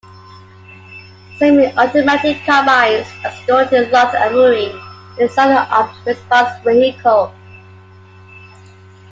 [1.37, 4.73] Semi-automatic carbines are stored in a locked armoury
[5.19, 7.31] inside an armed response vehicle.